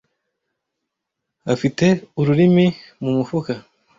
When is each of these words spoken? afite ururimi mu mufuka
afite 1.53 1.85
ururimi 2.19 2.65
mu 3.01 3.09
mufuka 3.17 3.53